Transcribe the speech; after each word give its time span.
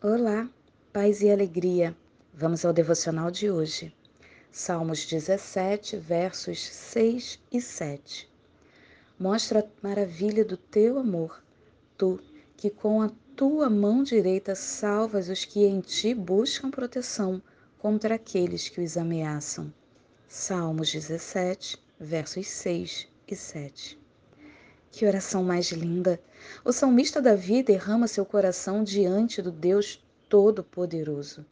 Olá, 0.00 0.48
paz 0.92 1.22
e 1.22 1.28
alegria. 1.28 1.92
Vamos 2.32 2.64
ao 2.64 2.72
devocional 2.72 3.32
de 3.32 3.50
hoje. 3.50 3.92
Salmos 4.48 5.04
17, 5.04 5.96
versos 5.96 6.60
6 6.60 7.40
e 7.50 7.60
7. 7.60 8.30
Mostra 9.18 9.58
a 9.58 9.88
maravilha 9.88 10.44
do 10.44 10.56
teu 10.56 11.00
amor, 11.00 11.42
tu 11.96 12.20
que 12.56 12.70
com 12.70 13.02
a 13.02 13.10
tua 13.34 13.68
mão 13.68 14.04
direita 14.04 14.54
salvas 14.54 15.28
os 15.28 15.44
que 15.44 15.64
em 15.66 15.80
ti 15.80 16.14
buscam 16.14 16.70
proteção 16.70 17.42
contra 17.76 18.14
aqueles 18.14 18.68
que 18.68 18.80
os 18.80 18.96
ameaçam. 18.96 19.74
Salmos 20.28 20.92
17, 20.92 21.76
versos 21.98 22.46
6 22.46 23.08
e 23.26 23.34
7. 23.34 23.98
Que 24.90 25.06
oração 25.06 25.44
mais 25.44 25.70
linda! 25.70 26.18
O 26.64 26.72
salmista 26.72 27.20
Davi 27.20 27.62
derrama 27.62 28.08
seu 28.08 28.24
coração 28.24 28.82
diante 28.82 29.42
do 29.42 29.52
Deus 29.52 30.02
Todo-Poderoso. 30.28 31.44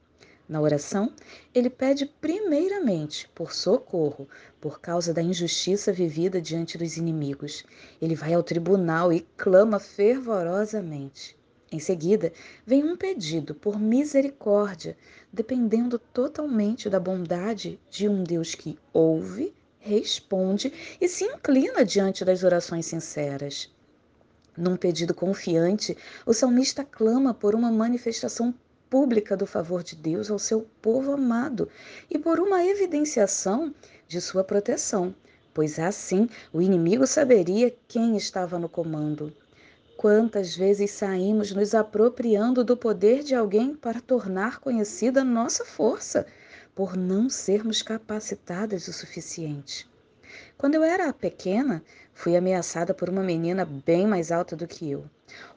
Na 0.48 0.60
oração, 0.60 1.12
ele 1.54 1.68
pede 1.68 2.06
primeiramente 2.06 3.28
por 3.34 3.52
socorro 3.52 4.26
por 4.60 4.80
causa 4.80 5.12
da 5.12 5.20
injustiça 5.20 5.92
vivida 5.92 6.40
diante 6.40 6.78
dos 6.78 6.96
inimigos. 6.96 7.64
Ele 8.00 8.14
vai 8.14 8.32
ao 8.32 8.42
tribunal 8.42 9.12
e 9.12 9.20
clama 9.36 9.78
fervorosamente. 9.78 11.36
Em 11.70 11.78
seguida, 11.78 12.32
vem 12.64 12.84
um 12.84 12.96
pedido 12.96 13.54
por 13.54 13.78
misericórdia, 13.78 14.96
dependendo 15.32 15.98
totalmente 15.98 16.88
da 16.88 16.98
bondade 16.98 17.78
de 17.90 18.08
um 18.08 18.24
Deus 18.24 18.54
que 18.54 18.78
ouve 18.92 19.52
responde 19.86 20.72
e 21.00 21.08
se 21.08 21.24
inclina 21.24 21.84
diante 21.84 22.24
das 22.24 22.42
orações 22.42 22.86
sinceras. 22.86 23.72
Num 24.56 24.76
pedido 24.76 25.14
confiante, 25.14 25.96
o 26.24 26.32
salmista 26.32 26.84
clama 26.84 27.32
por 27.32 27.54
uma 27.54 27.70
manifestação 27.70 28.54
pública 28.90 29.36
do 29.36 29.46
favor 29.46 29.82
de 29.82 29.94
Deus 29.94 30.30
ao 30.30 30.38
seu 30.38 30.66
povo 30.80 31.12
amado 31.12 31.68
e 32.10 32.18
por 32.18 32.40
uma 32.40 32.64
evidenciação 32.64 33.74
de 34.08 34.20
sua 34.20 34.42
proteção, 34.42 35.14
pois 35.52 35.78
assim 35.78 36.28
o 36.52 36.62
inimigo 36.62 37.06
saberia 37.06 37.74
quem 37.86 38.16
estava 38.16 38.58
no 38.58 38.68
comando. 38.68 39.32
Quantas 39.96 40.54
vezes 40.54 40.90
saímos 40.90 41.52
nos 41.52 41.74
apropriando 41.74 42.62
do 42.62 42.76
poder 42.76 43.22
de 43.22 43.34
alguém 43.34 43.74
para 43.74 44.00
tornar 44.00 44.60
conhecida 44.60 45.24
nossa 45.24 45.64
força? 45.64 46.26
Por 46.76 46.94
não 46.94 47.30
sermos 47.30 47.80
capacitadas 47.80 48.86
o 48.86 48.92
suficiente. 48.92 49.88
Quando 50.58 50.74
eu 50.74 50.84
era 50.84 51.10
pequena, 51.10 51.82
fui 52.12 52.36
ameaçada 52.36 52.92
por 52.92 53.08
uma 53.08 53.22
menina 53.22 53.64
bem 53.64 54.06
mais 54.06 54.30
alta 54.30 54.54
do 54.54 54.68
que 54.68 54.90
eu. 54.90 55.06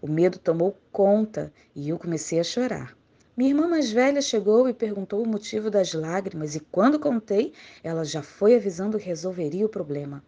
O 0.01 0.07
medo 0.07 0.39
tomou 0.39 0.77
conta 0.93 1.51
e 1.75 1.89
eu 1.89 1.99
comecei 1.99 2.39
a 2.39 2.43
chorar. 2.43 2.97
Minha 3.35 3.49
irmã 3.49 3.67
mais 3.67 3.91
velha 3.91 4.21
chegou 4.21 4.69
e 4.69 4.73
perguntou 4.73 5.21
o 5.21 5.27
motivo 5.27 5.69
das 5.69 5.93
lágrimas, 5.93 6.55
e 6.55 6.61
quando 6.61 6.97
contei, 6.97 7.51
ela 7.83 8.05
já 8.05 8.23
foi 8.23 8.55
avisando 8.55 8.97
que 8.97 9.05
resolveria 9.05 9.65
o 9.65 9.69
problema. 9.69 10.23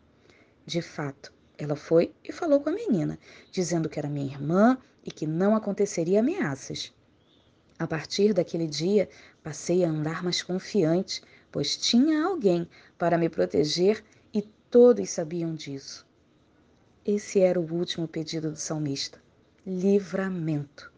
De 0.66 0.81
fato, 0.81 1.31
ela 1.58 1.78
foi 1.78 2.14
e 2.22 2.33
falou 2.33 2.59
com 2.59 2.70
a 2.70 2.73
menina, 2.73 3.17
dizendo 3.50 3.88
que 3.88 3.98
era 3.98 4.09
minha 4.09 4.26
irmã 4.26 4.78
e 5.05 5.11
que 5.11 5.26
não 5.26 5.55
aconteceria 5.55 6.20
ameaças. 6.20 6.94
A 7.82 7.88
partir 7.88 8.32
daquele 8.32 8.68
dia, 8.68 9.10
passei 9.42 9.84
a 9.84 9.90
andar 9.90 10.24
mais 10.24 10.44
confiante, 10.44 11.20
pois 11.52 11.76
tinha 11.76 12.23
alguém 12.23 12.70
para 12.96 13.18
me 13.18 13.28
proteger 13.28 14.04
e 14.32 14.44
todos 14.70 15.10
sabiam 15.10 15.56
disso. 15.56 16.06
Esse 17.04 17.40
era 17.40 17.60
o 17.60 17.73
último 17.73 18.08
pedido 18.08 18.52
do 18.52 18.56
salmista: 18.56 19.20
livramento. 19.66 20.92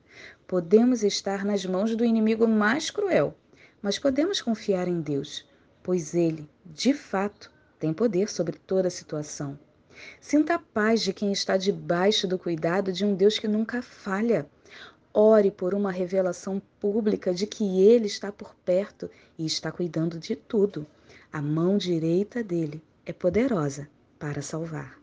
Podemos 0.46 1.04
estar 1.04 1.46
nas 1.46 1.66
mãos 1.66 1.96
do 1.96 2.04
inimigo 2.04 2.46
mais 2.46 2.90
cruel, 2.90 3.34
mas 3.82 3.98
podemos 3.98 4.42
confiar 4.42 4.90
em 4.90 5.00
Deus, 5.00 5.48
pois 5.82 6.14
Ele, 6.14 6.50
de 6.66 6.94
fato, 6.94 7.50
tem 7.80 7.94
poder 7.94 8.30
sobre 8.30 8.58
toda 8.58 8.90
a 8.90 8.92
situação. 8.92 9.58
Sinta 10.20 10.56
a 10.56 10.60
paz 10.60 11.02
de 11.02 11.14
quem 11.14 11.32
está 11.32 11.56
debaixo 11.56 12.28
do 12.28 12.38
cuidado 12.38 12.92
de 12.92 13.06
um 13.06 13.16
Deus 13.16 13.40
que 13.40 13.48
nunca 13.48 13.82
falha. 13.82 14.46
Ore 15.16 15.52
por 15.52 15.76
uma 15.76 15.92
revelação 15.92 16.60
pública 16.80 17.32
de 17.34 17.46
que 17.46 17.82
Ele 17.82 18.08
está 18.08 18.32
por 18.32 18.56
perto 18.66 19.08
e 19.38 19.46
está 19.46 19.72
cuidando 19.72 20.18
de 20.18 20.36
tudo. 20.36 20.88
A 21.32 21.40
mão 21.40 21.78
direita 21.78 22.44
dele 22.44 22.82
é 23.06 23.14
poderosa 23.14 23.88
para 24.18 24.42
salvar. 24.42 25.03